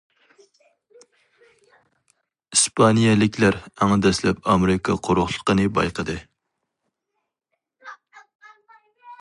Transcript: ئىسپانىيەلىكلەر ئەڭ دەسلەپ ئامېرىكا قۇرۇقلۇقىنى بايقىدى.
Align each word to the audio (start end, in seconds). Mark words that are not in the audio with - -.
ئىسپانىيەلىكلەر 2.55 3.59
ئەڭ 3.77 3.93
دەسلەپ 4.07 4.51
ئامېرىكا 4.53 4.97
قۇرۇقلۇقىنى 5.09 5.69
بايقىدى. 5.77 6.19